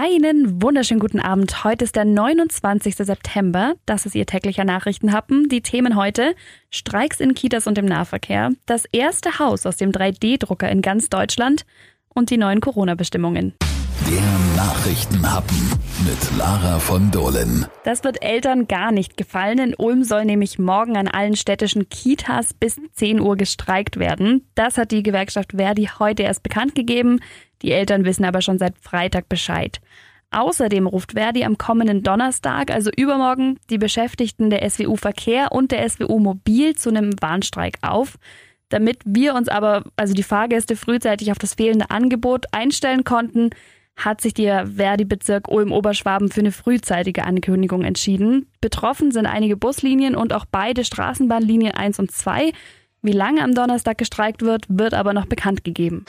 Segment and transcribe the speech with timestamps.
[0.00, 1.64] Einen wunderschönen guten Abend.
[1.64, 2.94] Heute ist der 29.
[2.94, 3.74] September.
[3.84, 5.48] Das ist Ihr täglicher Nachrichtenhappen.
[5.48, 6.36] Die Themen heute:
[6.70, 11.66] Streiks in Kitas und im Nahverkehr, das erste Haus aus dem 3D-Drucker in ganz Deutschland
[12.10, 13.54] und die neuen Corona-Bestimmungen.
[14.06, 15.56] Der Nachrichtenhappen
[16.06, 17.66] mit Lara von Dohlen.
[17.84, 19.58] Das wird Eltern gar nicht gefallen.
[19.58, 24.46] In Ulm soll nämlich morgen an allen städtischen Kitas bis 10 Uhr gestreikt werden.
[24.54, 27.20] Das hat die Gewerkschaft Verdi heute erst bekannt gegeben.
[27.62, 29.80] Die Eltern wissen aber schon seit Freitag Bescheid.
[30.30, 35.88] Außerdem ruft Verdi am kommenden Donnerstag, also übermorgen, die Beschäftigten der SWU Verkehr und der
[35.88, 38.18] SWU Mobil zu einem Warnstreik auf.
[38.68, 43.50] Damit wir uns aber, also die Fahrgäste, frühzeitig auf das fehlende Angebot einstellen konnten,
[43.98, 48.50] hat sich der Verdi-Bezirk Ulm-Oberschwaben für eine frühzeitige Ankündigung entschieden.
[48.60, 52.52] Betroffen sind einige Buslinien und auch beide Straßenbahnlinien 1 und 2.
[53.02, 56.04] Wie lange am Donnerstag gestreikt wird, wird aber noch bekannt gegeben.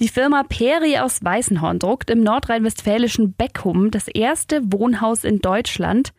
[0.00, 6.12] Die Firma Peri aus Weißenhorn druckt im nordrhein-westfälischen Beckum das erste Wohnhaus in Deutschland.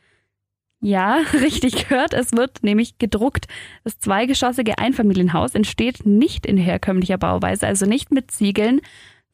[0.79, 3.48] Ja, richtig gehört, es wird nämlich gedruckt.
[3.84, 8.82] Das zweigeschossige Einfamilienhaus entsteht nicht in herkömmlicher Bauweise, also nicht mit Ziegeln,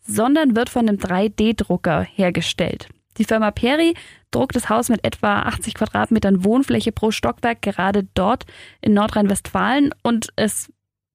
[0.03, 2.87] sondern wird von einem 3D-Drucker hergestellt.
[3.17, 3.93] Die Firma Peri
[4.31, 8.45] druckt das Haus mit etwa 80 Quadratmetern Wohnfläche pro Stockwerk gerade dort
[8.81, 10.71] in Nordrhein-Westfalen und es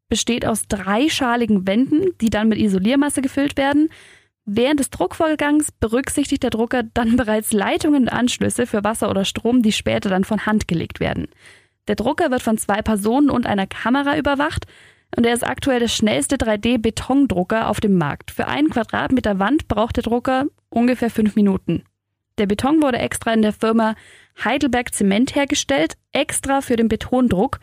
[0.09, 3.89] besteht aus dreischaligen Wänden, die dann mit Isoliermasse gefüllt werden.
[4.47, 9.63] Während des Druckvorgangs berücksichtigt der Drucker dann bereits Leitungen und Anschlüsse für Wasser oder Strom,
[9.63, 11.29] die später dann von Hand gelegt werden.
[11.89, 14.67] Der Drucker wird von zwei Personen und einer Kamera überwacht
[15.17, 18.31] und er ist aktuell der schnellste 3D-Betondrucker auf dem Markt.
[18.31, 21.85] Für einen Quadratmeter Wand braucht der Drucker ungefähr fünf Minuten.
[22.39, 23.95] Der Beton wurde extra in der Firma
[24.45, 27.59] Heidelberg Zement hergestellt, extra für den Betondruck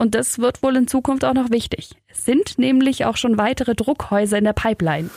[0.00, 1.90] und das wird wohl in Zukunft auch noch wichtig.
[2.06, 5.10] Es sind nämlich auch schon weitere Druckhäuser in der Pipeline.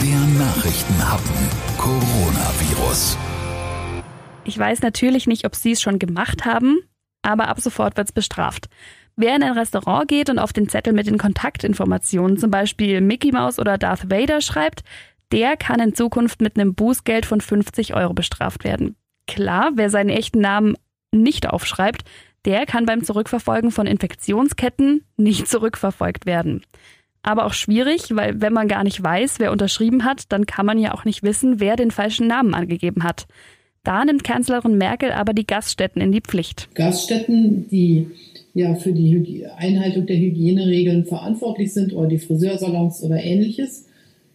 [0.00, 1.34] Der Nachrichtenhappen
[1.76, 3.18] Coronavirus.
[4.44, 6.78] Ich weiß natürlich nicht, ob Sie es schon gemacht haben,
[7.22, 8.68] aber ab sofort wird es bestraft.
[9.16, 13.30] Wer in ein Restaurant geht und auf den Zettel mit den Kontaktinformationen zum Beispiel Mickey
[13.30, 14.82] Mouse oder Darth Vader schreibt,
[15.30, 18.96] der kann in Zukunft mit einem Bußgeld von 50 Euro bestraft werden.
[19.26, 20.76] Klar, wer seinen echten Namen
[21.12, 22.04] nicht aufschreibt,
[22.44, 26.62] der kann beim Zurückverfolgen von Infektionsketten nicht zurückverfolgt werden.
[27.22, 30.78] Aber auch schwierig, weil wenn man gar nicht weiß, wer unterschrieben hat, dann kann man
[30.78, 33.26] ja auch nicht wissen, wer den falschen Namen angegeben hat.
[33.84, 36.68] Da nimmt Kanzlerin Merkel aber die Gaststätten in die Pflicht.
[36.74, 38.08] Gaststätten, die
[38.54, 43.86] ja für die Einhaltung der Hygieneregeln verantwortlich sind oder die Friseursalons oder ähnliches,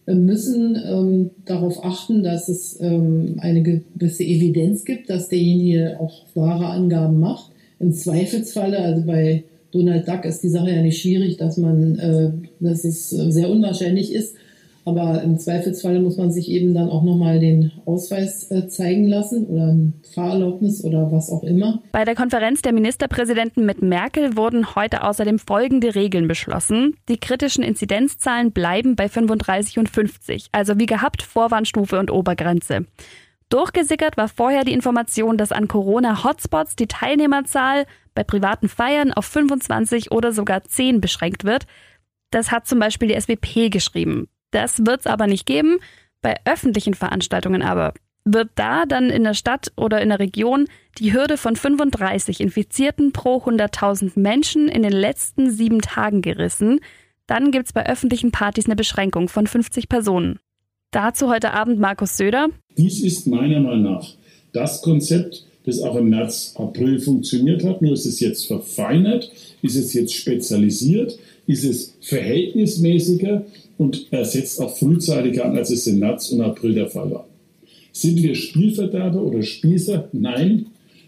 [0.06, 6.26] äh, müssen ähm, darauf achten, dass es ähm, eine gewisse Evidenz gibt, dass derjenige auch
[6.34, 7.50] wahre Angaben macht.
[7.78, 12.30] Im Zweifelsfalle, also bei Donald Duck ist die Sache ja nicht schwierig, dass man, äh,
[12.60, 14.36] dass es äh, sehr unwahrscheinlich ist.
[14.84, 19.46] Aber im Zweifelsfalle muss man sich eben dann auch nochmal den Ausweis äh, zeigen lassen
[19.46, 21.82] oder ein Fahrerlaubnis oder was auch immer.
[21.92, 26.96] Bei der Konferenz der Ministerpräsidenten mit Merkel wurden heute außerdem folgende Regeln beschlossen.
[27.08, 32.86] Die kritischen Inzidenzzahlen bleiben bei 35 und 50, also wie gehabt Vorwarnstufe und Obergrenze.
[33.50, 40.12] Durchgesickert war vorher die Information, dass an Corona-Hotspots die Teilnehmerzahl bei privaten Feiern auf 25
[40.12, 41.66] oder sogar 10 beschränkt wird.
[42.30, 44.28] Das hat zum Beispiel die SWP geschrieben.
[44.50, 45.78] Das wird es aber nicht geben.
[46.22, 47.94] Bei öffentlichen Veranstaltungen aber
[48.24, 50.66] wird da dann in der Stadt oder in der Region
[50.98, 56.80] die Hürde von 35 Infizierten pro 100.000 Menschen in den letzten sieben Tagen gerissen.
[57.26, 60.38] Dann gibt es bei öffentlichen Partys eine Beschränkung von 50 Personen.
[60.90, 62.48] Dazu heute Abend Markus Söder.
[62.76, 64.06] Dies ist meiner Meinung nach
[64.52, 67.82] das Konzept, das auch im März, April funktioniert hat.
[67.82, 69.30] Nur ist es jetzt verfeinert,
[69.62, 73.44] ist es jetzt spezialisiert, ist es verhältnismäßiger
[73.78, 77.26] und er setzt auch frühzeitiger an, als es im März und April der Fall war.
[77.92, 80.08] Sind wir Spielverderber oder Spießer?
[80.12, 80.66] Nein.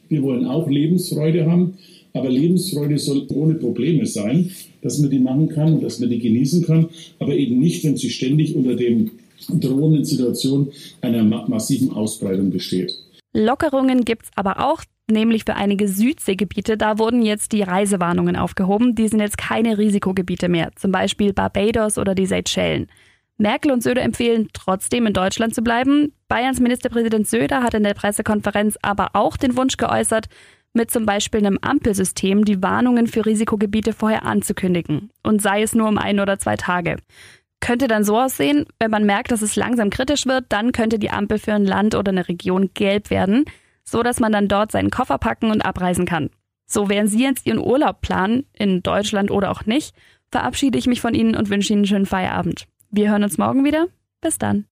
[0.09, 1.75] Wir wollen auch Lebensfreude haben,
[2.13, 4.51] aber Lebensfreude soll ohne Probleme sein,
[4.83, 7.97] dass man die machen kann und dass man die genießen kann, aber eben nicht, wenn
[7.97, 9.13] sie ständig unter dem
[9.49, 10.69] drohenden Situation
[11.01, 12.95] einer massiven Ausbreitung besteht.
[13.33, 16.77] Lockerungen gibt es aber auch, nämlich für einige Südseegebiete.
[16.77, 18.95] Da wurden jetzt die Reisewarnungen aufgehoben.
[18.95, 22.89] Die sind jetzt keine Risikogebiete mehr, zum Beispiel Barbados oder die Seychellen.
[23.39, 26.13] Merkel und Söder empfehlen trotzdem in Deutschland zu bleiben.
[26.29, 30.29] Bayerns Ministerpräsident Söder hat in der Pressekonferenz aber auch den Wunsch geäußert,
[30.75, 35.89] mit zum Beispiel einem Ampelsystem die Warnungen für Risikogebiete vorher anzukündigen und sei es nur
[35.89, 36.97] um ein oder zwei Tage
[37.63, 41.11] könnte dann so aussehen, wenn man merkt, dass es langsam kritisch wird, dann könnte die
[41.11, 43.47] Ampel für ein Land oder eine Region gelb werden,
[43.85, 46.29] so dass man dann dort seinen Koffer packen und abreisen kann.
[46.67, 49.95] So während Sie jetzt Ihren Urlaub planen, in Deutschland oder auch nicht,
[50.31, 52.67] verabschiede ich mich von Ihnen und wünsche Ihnen einen schönen Feierabend.
[52.91, 53.87] Wir hören uns morgen wieder.
[54.21, 54.67] Bis dann.